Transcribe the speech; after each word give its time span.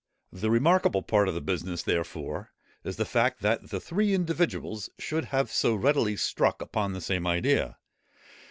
The 0.33 0.49
remarkable 0.49 1.03
part 1.03 1.27
of 1.27 1.35
the 1.35 1.41
business, 1.41 1.83
therefore, 1.83 2.49
is 2.83 2.95
the 2.95 3.05
fact, 3.05 3.41
that 3.43 3.69
the 3.69 3.79
three 3.79 4.15
individuals 4.15 4.89
should 4.97 5.25
have 5.25 5.51
so 5.51 5.75
readily 5.75 6.17
struck 6.17 6.59
upon 6.59 6.93
the 6.93 7.01
same 7.01 7.27
idea. 7.27 7.77